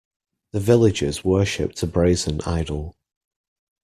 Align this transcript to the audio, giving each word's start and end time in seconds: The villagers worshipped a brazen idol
The 0.51 0.59
villagers 0.59 1.23
worshipped 1.23 1.83
a 1.83 1.85
brazen 1.85 2.41
idol 2.47 2.95